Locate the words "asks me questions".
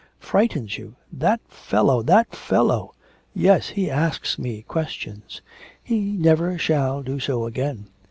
3.87-5.43